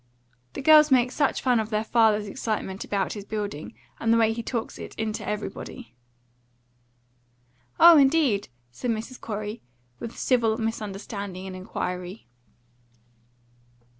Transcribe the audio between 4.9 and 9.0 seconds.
into everybody." "Oh, indeed!" said